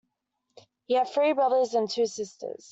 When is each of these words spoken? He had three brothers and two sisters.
He 0.87 0.95
had 0.95 1.09
three 1.09 1.33
brothers 1.33 1.75
and 1.75 1.87
two 1.87 2.07
sisters. 2.07 2.69